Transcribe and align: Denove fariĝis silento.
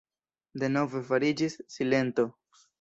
Denove 0.63 1.03
fariĝis 1.11 1.61
silento. 1.77 2.29